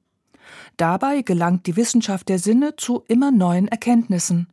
[0.77, 4.49] Dabei gelangt die Wissenschaft der Sinne zu immer neuen Erkenntnissen.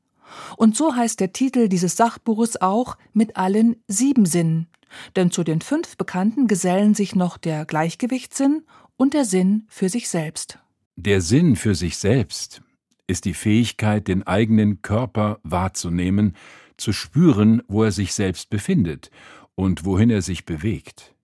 [0.57, 4.67] Und so heißt der Titel dieses Sachbuches auch mit allen sieben Sinnen.
[5.15, 8.63] Denn zu den fünf bekannten gesellen sich noch der Gleichgewichtssinn
[8.95, 10.59] und der Sinn für sich selbst.
[10.95, 12.61] Der Sinn für sich selbst
[13.07, 16.35] ist die Fähigkeit, den eigenen Körper wahrzunehmen,
[16.77, 19.11] zu spüren, wo er sich selbst befindet
[19.55, 21.15] und wohin er sich bewegt.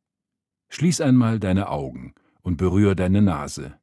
[0.69, 3.75] Schließ einmal deine Augen und berühre deine Nase.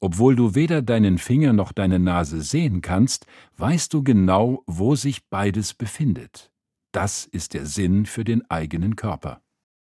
[0.00, 3.26] Obwohl du weder deinen Finger noch deine Nase sehen kannst,
[3.58, 6.50] weißt du genau, wo sich beides befindet.
[6.92, 9.42] Das ist der Sinn für den eigenen Körper.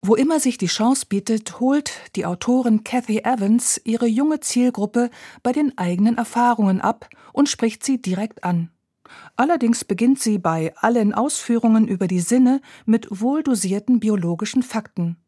[0.03, 5.11] Wo immer sich die Chance bietet, holt die Autorin Kathy Evans ihre junge Zielgruppe
[5.43, 8.71] bei den eigenen Erfahrungen ab und spricht sie direkt an.
[9.37, 15.19] Allerdings beginnt sie bei allen Ausführungen über die Sinne mit wohldosierten biologischen Fakten.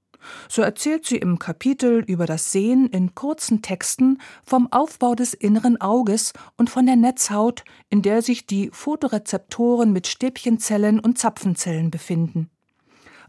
[0.48, 5.80] So erzählt sie im Kapitel über das Sehen in kurzen Texten vom Aufbau des inneren
[5.80, 12.50] Auges und von der Netzhaut, in der sich die Photorezeptoren mit Stäbchenzellen und Zapfenzellen befinden.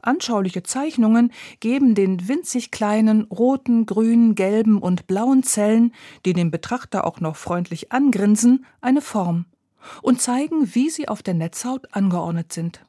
[0.01, 5.93] Anschauliche Zeichnungen geben den winzig kleinen roten, grünen, gelben und blauen Zellen,
[6.25, 9.45] die den Betrachter auch noch freundlich angrinsen, eine Form
[10.01, 12.86] und zeigen, wie sie auf der Netzhaut angeordnet sind.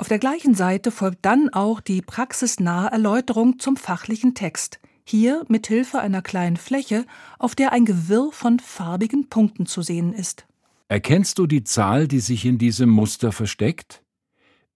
[0.00, 5.66] Auf der gleichen Seite folgt dann auch die praxisnahe Erläuterung zum fachlichen Text, hier mit
[5.66, 7.04] Hilfe einer kleinen Fläche,
[7.38, 10.46] auf der ein Gewirr von farbigen Punkten zu sehen ist.
[10.88, 14.02] Erkennst du die Zahl, die sich in diesem Muster versteckt?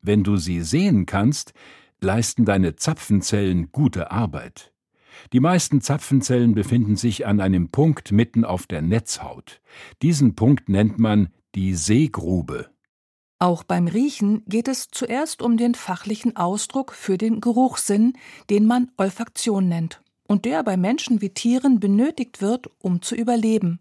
[0.02, 1.54] Wenn du sie sehen kannst,
[2.02, 4.74] leisten deine Zapfenzellen gute Arbeit.
[5.32, 9.62] Die meisten Zapfenzellen befinden sich an einem Punkt mitten auf der Netzhaut.
[10.02, 12.73] Diesen Punkt nennt man die Seegrube.
[13.38, 18.14] Auch beim Riechen geht es zuerst um den fachlichen Ausdruck für den Geruchssinn,
[18.48, 23.80] den man Olfaktion nennt, und der bei Menschen wie Tieren benötigt wird, um zu überleben.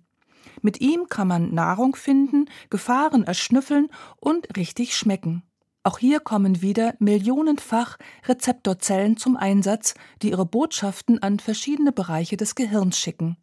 [0.61, 3.89] Mit ihm kann man Nahrung finden, Gefahren erschnüffeln
[4.19, 5.43] und richtig schmecken.
[5.83, 12.55] Auch hier kommen wieder millionenfach Rezeptorzellen zum Einsatz, die ihre Botschaften an verschiedene Bereiche des
[12.55, 13.35] Gehirns schicken.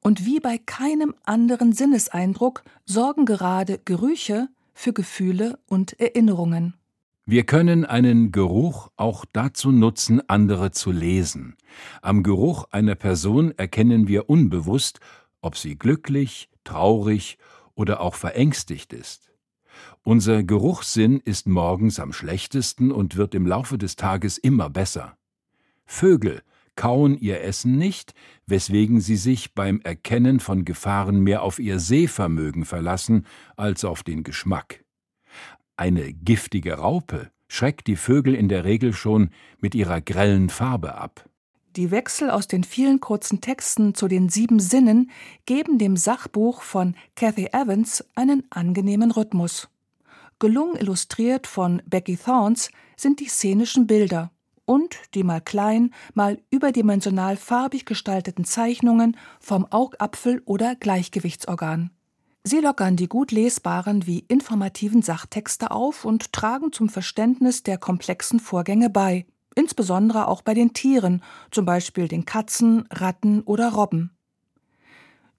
[0.00, 6.74] Und wie bei keinem anderen Sinneseindruck sorgen gerade Gerüche für Gefühle und Erinnerungen.
[7.26, 11.56] Wir können einen Geruch auch dazu nutzen, andere zu lesen.
[12.02, 15.00] Am Geruch einer Person erkennen wir unbewusst,
[15.40, 17.38] ob sie glücklich, traurig
[17.74, 19.32] oder auch verängstigt ist.
[20.02, 25.16] Unser Geruchssinn ist morgens am schlechtesten und wird im Laufe des Tages immer besser.
[25.86, 26.42] Vögel
[26.76, 28.14] kauen ihr Essen nicht,
[28.46, 34.22] weswegen sie sich beim Erkennen von Gefahren mehr auf ihr Sehvermögen verlassen als auf den
[34.22, 34.84] Geschmack.
[35.76, 41.28] Eine giftige Raupe schreckt die Vögel in der Regel schon mit ihrer grellen Farbe ab.
[41.76, 45.10] Die Wechsel aus den vielen kurzen Texten zu den sieben Sinnen
[45.44, 49.68] geben dem Sachbuch von Cathy Evans einen angenehmen Rhythmus.
[50.38, 54.30] Gelungen illustriert von Becky Thorns sind die szenischen Bilder
[54.64, 61.90] und die mal klein, mal überdimensional farbig gestalteten Zeichnungen vom Augapfel oder Gleichgewichtsorgan.
[62.44, 68.38] Sie lockern die gut lesbaren wie informativen Sachtexte auf und tragen zum Verständnis der komplexen
[68.38, 74.10] Vorgänge bei, insbesondere auch bei den Tieren, zum Beispiel den Katzen, Ratten oder Robben.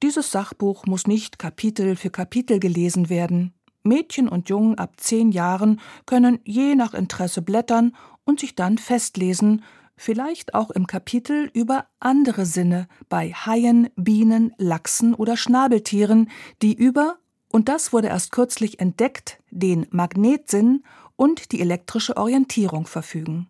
[0.01, 3.53] Dieses Sachbuch muss nicht Kapitel für Kapitel gelesen werden.
[3.83, 7.95] Mädchen und Jungen ab zehn Jahren können je nach Interesse blättern
[8.25, 9.63] und sich dann festlesen,
[9.95, 16.29] vielleicht auch im Kapitel über andere Sinne bei Haien, Bienen, Lachsen oder Schnabeltieren,
[16.61, 17.17] die über,
[17.51, 20.83] und das wurde erst kürzlich entdeckt, den Magnetsinn
[21.15, 23.47] und die elektrische Orientierung verfügen.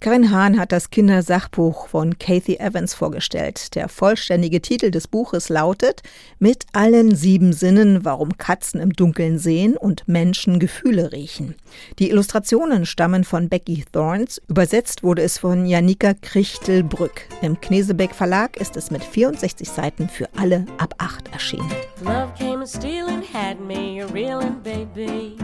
[0.00, 3.74] Karin Hahn hat das Kindersachbuch von Kathy Evans vorgestellt.
[3.74, 6.02] Der vollständige Titel des Buches lautet
[6.38, 11.54] Mit allen sieben Sinnen, warum Katzen im Dunkeln sehen und Menschen Gefühle riechen.
[11.98, 14.42] Die Illustrationen stammen von Becky Thorns.
[14.48, 17.22] Übersetzt wurde es von Janika Krichtelbrück.
[17.40, 21.70] Im Knesebeck Verlag ist es mit 64 Seiten für alle ab acht erschienen.
[22.02, 25.36] Love came stealing, had me a reeling, baby.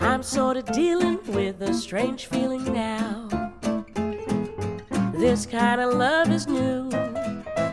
[0.00, 3.28] I'm sort of dealing with a strange feeling now.
[5.12, 6.90] This kind of love is new,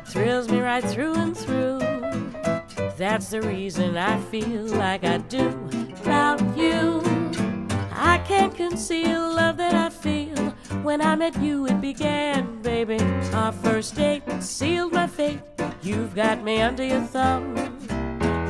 [0.05, 1.79] thrills me right through and through.
[2.97, 5.47] That's the reason I feel like I do
[6.01, 7.01] about you.
[7.93, 10.49] I can't conceal love that I feel.
[10.83, 12.99] When I met you, it began, baby.
[13.33, 15.39] Our first date sealed my fate.
[15.81, 17.76] You've got me under your thumb.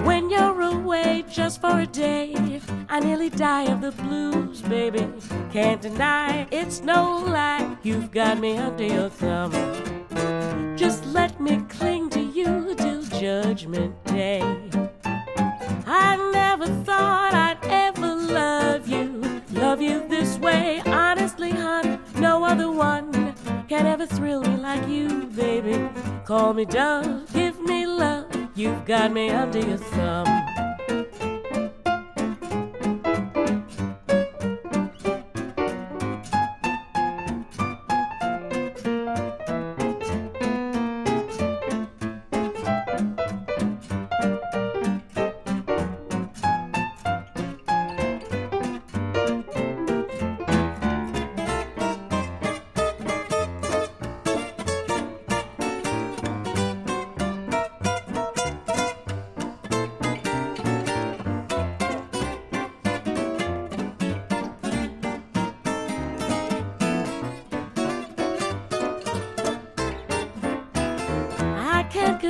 [0.08, 5.06] When you're away just for a day, I nearly die of the blues, baby.
[5.52, 7.76] Can't deny it's no lie.
[7.84, 9.52] You've got me under your thumb.
[10.78, 14.42] Just let me cling to you till Judgment Day.
[15.86, 20.82] I never thought I'd ever love you, love you this way.
[20.86, 23.36] Honestly, hon, no other one
[23.68, 25.90] can ever thrill me like you, baby.
[26.24, 27.30] Call me dove.
[28.58, 30.57] You've got me under your thumb.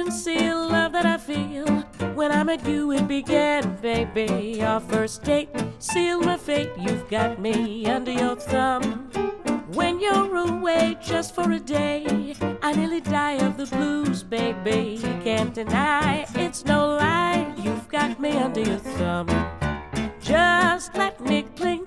[0.07, 1.67] Conceal love that I feel.
[2.15, 4.63] When I met you, it began, baby.
[4.63, 5.49] Our first date
[5.79, 6.69] sealed my fate.
[6.79, 9.11] You've got me under your thumb.
[9.73, 14.99] When you're away just for a day, I nearly die of the blues, baby.
[15.25, 17.53] Can't deny it's no lie.
[17.57, 19.27] You've got me under your thumb.
[20.21, 21.86] Just let me cling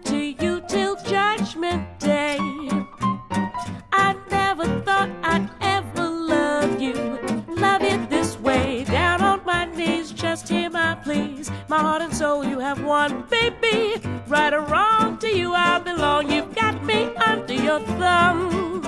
[11.70, 13.94] My heart and soul, you have one, baby.
[14.26, 16.28] Right or wrong, to you I belong.
[16.28, 18.82] You've got me under your thumb.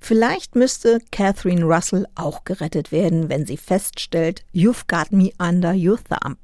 [0.00, 5.98] Vielleicht müsste Catherine Russell auch gerettet werden, wenn sie feststellt, You've got me under your
[6.02, 6.38] thumb.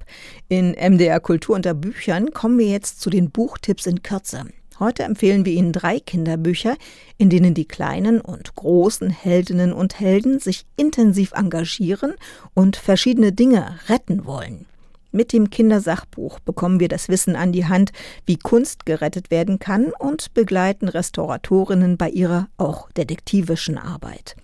[0.49, 4.45] In MDR Kultur unter Büchern kommen wir jetzt zu den Buchtipps in Kürze.
[4.83, 6.76] Heute empfehlen wir Ihnen drei Kinderbücher,
[7.16, 12.14] in denen die kleinen und großen Heldinnen und Helden sich intensiv engagieren
[12.55, 14.66] und verschiedene Dinge retten wollen.
[15.12, 17.93] Mit dem Kindersachbuch bekommen wir das Wissen an die Hand,
[18.26, 24.35] wie Kunst gerettet werden kann und begleiten Restauratorinnen bei ihrer auch detektivischen Arbeit.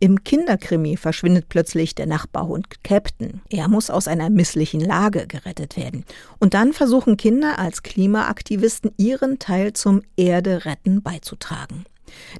[0.00, 3.40] Im Kinderkrimi verschwindet plötzlich der Nachbarhund Captain.
[3.50, 6.04] Er muss aus einer misslichen Lage gerettet werden.
[6.38, 11.84] Und dann versuchen Kinder als Klimaaktivisten ihren Teil zum Erde retten beizutragen.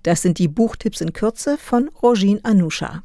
[0.04, 3.02] Das sind die Buchtipps in Kürze von Rogin Anusha.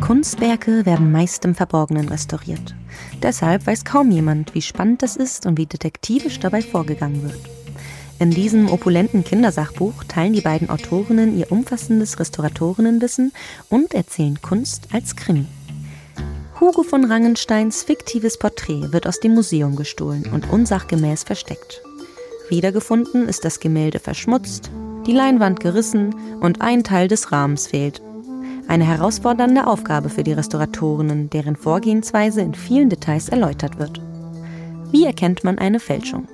[0.00, 2.74] Kunstwerke werden meist im Verborgenen restauriert.
[3.20, 7.61] Deshalb weiß kaum jemand, wie spannend das ist und wie detektivisch dabei vorgegangen wird.
[8.22, 13.32] In diesem opulenten Kindersachbuch teilen die beiden Autorinnen ihr umfassendes Restauratorinnenwissen
[13.68, 15.46] und erzählen Kunst als Krimi.
[16.60, 21.82] Hugo von Rangensteins fiktives Porträt wird aus dem Museum gestohlen und unsachgemäß versteckt.
[22.48, 24.70] Wiedergefunden ist das Gemälde verschmutzt,
[25.04, 28.00] die Leinwand gerissen und ein Teil des Rahmens fehlt.
[28.68, 34.00] Eine herausfordernde Aufgabe für die Restauratorinnen, deren Vorgehensweise in vielen Details erläutert wird.
[34.92, 36.28] Wie erkennt man eine Fälschung?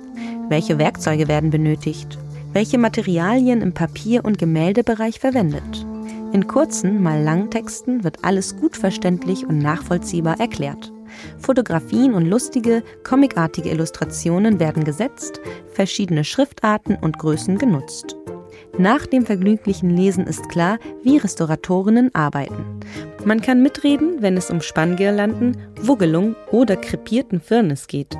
[0.49, 2.17] Welche Werkzeuge werden benötigt?
[2.53, 5.85] Welche Materialien im Papier- und Gemäldebereich verwendet?
[6.31, 10.91] In kurzen, mal langen Texten wird alles gut verständlich und nachvollziehbar erklärt.
[11.39, 15.41] Fotografien und lustige, comicartige Illustrationen werden gesetzt,
[15.73, 18.15] verschiedene Schriftarten und Größen genutzt.
[18.77, 22.79] Nach dem vergnüglichen Lesen ist klar, wie Restauratorinnen arbeiten.
[23.25, 28.15] Man kann mitreden, wenn es um Spanngirlanden, Wuggelung oder krepierten Firnis geht.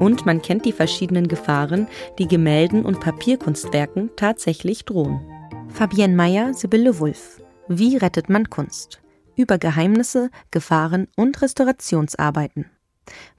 [0.00, 1.86] Und man kennt die verschiedenen Gefahren,
[2.18, 5.20] die Gemälden und Papierkunstwerken tatsächlich drohen.
[5.68, 7.40] Fabienne Meyer, Sibylle Wulff.
[7.68, 9.02] Wie rettet man Kunst?
[9.36, 12.70] Über Geheimnisse, Gefahren und Restaurationsarbeiten.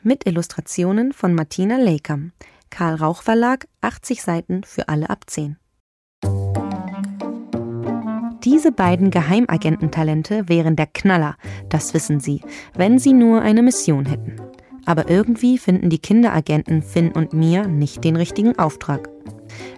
[0.03, 2.31] Mit Illustrationen von Martina Lakam.
[2.69, 5.57] Karl Rauch Verlag, 80 Seiten für alle ab 10.
[8.43, 11.37] Diese beiden Geheimagententalente wären der Knaller,
[11.69, 12.41] das wissen sie,
[12.75, 14.35] wenn sie nur eine Mission hätten.
[14.85, 19.09] Aber irgendwie finden die Kinderagenten Finn und Mia nicht den richtigen Auftrag.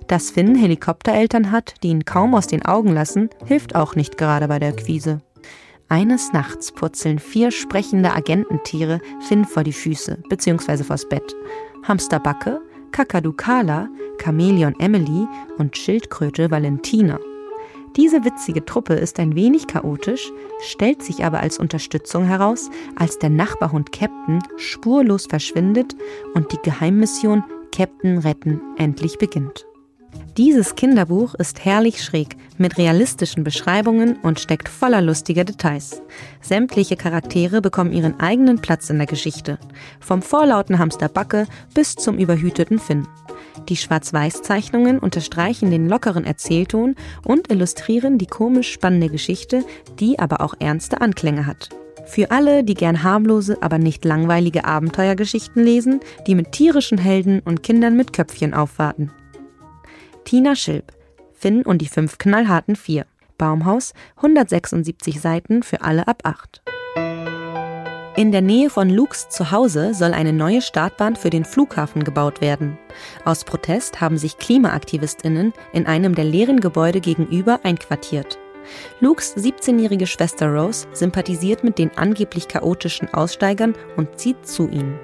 [0.07, 4.47] Dass Finn Helikoptereltern hat, die ihn kaum aus den Augen lassen, hilft auch nicht gerade
[4.47, 5.21] bei der Quise.
[5.89, 10.83] Eines Nachts purzeln vier sprechende Agententiere Finn vor die Füße bzw.
[10.83, 11.35] vors Bett.
[11.83, 13.89] Hamster Backe, Kakadu Kala,
[14.21, 15.27] Chamäleon Emily
[15.57, 17.19] und Schildkröte Valentina.
[17.95, 20.31] Diese witzige Truppe ist ein wenig chaotisch,
[20.61, 25.95] stellt sich aber als Unterstützung heraus, als der Nachbarhund Captain spurlos verschwindet
[26.33, 29.67] und die Geheimmission Captain retten endlich beginnt.
[30.37, 36.01] Dieses Kinderbuch ist herrlich schräg, mit realistischen Beschreibungen und steckt voller lustiger Details.
[36.41, 39.59] Sämtliche Charaktere bekommen ihren eigenen Platz in der Geschichte.
[39.99, 41.45] Vom vorlauten Hamster Backe
[41.75, 43.07] bis zum überhüteten Finn.
[43.69, 49.63] Die Schwarz-Weiß-Zeichnungen unterstreichen den lockeren Erzählton und illustrieren die komisch spannende Geschichte,
[49.99, 51.69] die aber auch ernste Anklänge hat.
[52.05, 57.63] Für alle, die gern harmlose, aber nicht langweilige Abenteuergeschichten lesen, die mit tierischen Helden und
[57.63, 59.11] Kindern mit Köpfchen aufwarten.
[60.25, 60.93] Tina Schilp,
[61.33, 63.05] Finn und die fünf knallharten Vier.
[63.37, 66.61] Baumhaus, 176 Seiten für alle ab 8.
[68.15, 72.77] In der Nähe von Lukes Zuhause soll eine neue Startbahn für den Flughafen gebaut werden.
[73.25, 78.37] Aus Protest haben sich KlimaaktivistInnen in einem der leeren Gebäude gegenüber einquartiert.
[78.99, 84.99] Lukes 17-jährige Schwester Rose sympathisiert mit den angeblich chaotischen Aussteigern und zieht zu ihnen.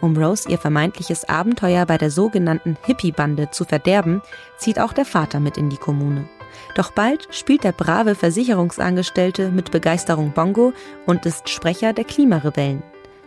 [0.00, 4.22] Um Rose ihr vermeintliches Abenteuer bei der sogenannten Hippie-Bande zu verderben,
[4.56, 6.28] zieht auch der Vater mit in die Kommune.
[6.74, 10.72] Doch bald spielt der brave Versicherungsangestellte mit Begeisterung Bongo
[11.06, 12.82] und ist Sprecher der Klimarebellen.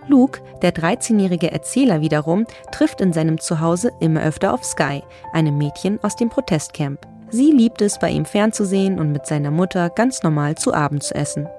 [0.07, 5.01] Luke, der 13-jährige Erzähler wiederum, trifft in seinem Zuhause immer öfter auf Sky,
[5.33, 7.14] einem Mädchen aus dem Protestcamp.
[7.35, 11.13] Sie liebt es, bei ihm fernzusehen und mit seiner Mutter ganz normal zu Abend zu
[11.15, 11.49] essen.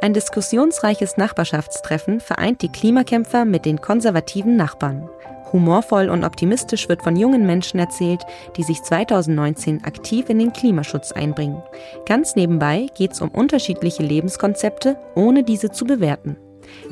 [0.00, 5.10] Ein diskussionsreiches Nachbarschaftstreffen vereint die Klimakämpfer mit den konservativen Nachbarn.
[5.52, 8.22] Humorvoll und optimistisch wird von jungen Menschen erzählt,
[8.56, 11.62] die sich 2019 aktiv in den Klimaschutz einbringen.
[12.06, 16.38] Ganz nebenbei geht es um unterschiedliche Lebenskonzepte, ohne diese zu bewerten.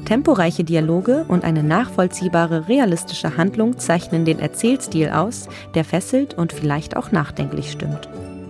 [0.05, 6.95] Temporeiche Dialoge und eine nachvollziehbare, realistische Handlung zeichnen den Erzählstil aus, der fesselt und vielleicht
[6.99, 8.07] auch nachdenklich stimmt.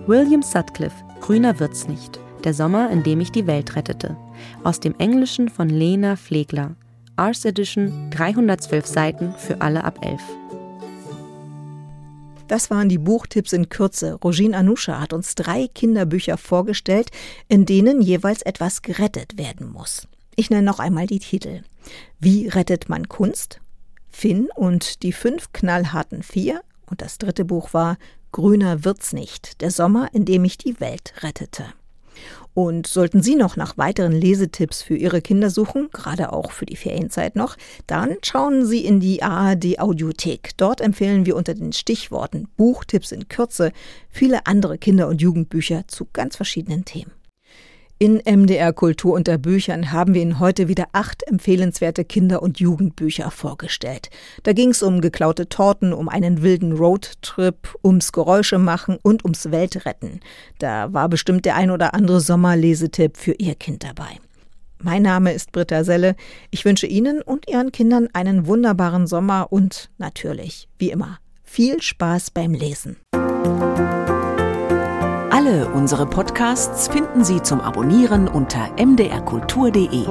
[0.07, 2.19] William Sutcliffe, Grüner wird's nicht.
[2.43, 4.15] Der Sommer, in dem ich die Welt rettete.
[4.63, 6.75] Aus dem Englischen von Lena Flegler.
[7.15, 10.21] Ars Edition, 312 Seiten für alle ab 11.
[12.47, 14.13] Das waren die Buchtipps in Kürze.
[14.23, 17.09] Rogin Anusha hat uns drei Kinderbücher vorgestellt,
[17.47, 20.07] in denen jeweils etwas gerettet werden muss.
[20.35, 21.63] Ich nenne noch einmal die Titel.
[22.19, 23.59] Wie rettet man Kunst?
[24.11, 26.61] Finn und die fünf knallharten Vier.
[26.87, 27.97] Und das dritte Buch war
[28.35, 31.63] Grüner wird's nicht, der Sommer, in dem ich die Welt rettete.
[32.53, 36.75] Und sollten Sie noch nach weiteren Lesetipps für Ihre Kinder suchen, gerade auch für die
[36.75, 37.55] Ferienzeit noch,
[37.87, 40.49] dann schauen Sie in die ARD Audiothek.
[40.57, 43.71] Dort empfehlen wir unter den Stichworten Buchtipps in Kürze
[44.09, 47.11] viele andere Kinder- und Jugendbücher zu ganz verschiedenen Themen.
[47.97, 53.31] In MDR Kultur unter Büchern haben wir Ihnen heute wieder acht empfehlenswerte Kinder- und Jugendbücher
[53.31, 54.09] vorgestellt.
[54.43, 60.19] Da ging es um geklaute Torten, um einen wilden Roadtrip, ums Geräuschemachen und ums Weltretten.
[60.59, 64.19] Da war bestimmt der ein oder andere Sommerlesetipp für Ihr Kind dabei.
[64.83, 66.17] Mein Name ist Britta Selle.
[66.51, 72.31] Ich wünsche Ihnen und Ihren Kindern einen wunderbaren Sommer und natürlich, wie immer, viel Spaß
[72.31, 72.97] beim Lesen.
[75.45, 80.07] Alle unsere Podcasts finden Sie zum Abonnieren unter mdrkultur.de.